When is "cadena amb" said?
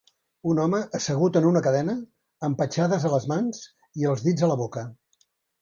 1.67-2.59